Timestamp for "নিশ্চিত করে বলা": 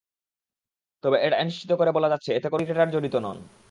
1.43-2.09